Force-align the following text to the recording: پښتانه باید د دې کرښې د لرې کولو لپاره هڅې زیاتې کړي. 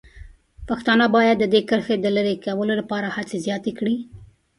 پښتانه 0.67 1.05
باید 1.15 1.37
د 1.39 1.45
دې 1.53 1.61
کرښې 1.69 1.95
د 2.01 2.05
لرې 2.15 2.35
کولو 2.45 2.73
لپاره 2.81 3.13
هڅې 3.15 3.37
زیاتې 3.45 3.71
کړي. 3.79 3.95